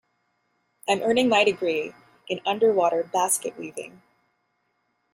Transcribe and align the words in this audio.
I'm 0.89 1.03
earning 1.03 1.29
my 1.29 1.43
degree 1.43 1.93
in 2.27 2.41
underwater 2.43 3.03
basket 3.03 3.55
weaving. 3.55 4.01